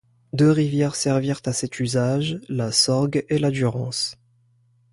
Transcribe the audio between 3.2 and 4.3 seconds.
et la Durance.